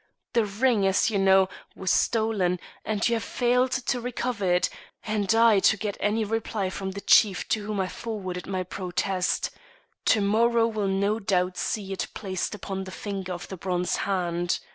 [0.33, 4.67] The ring, as you know, was stolen, and as you have failed to recover it,
[5.03, 9.51] and I to get any reply from the chief to whom I forwarded my protest,
[10.05, 14.57] to morrow will without doubt see it placed upon the finger of the bronze hand.